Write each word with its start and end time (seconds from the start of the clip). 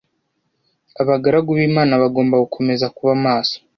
abagaragu 1.01 1.49
b 1.57 1.59
imana 1.69 2.01
bagombaga 2.01 2.43
gukomeza 2.45 2.85
kuba 2.95 3.11
maso 3.25 3.57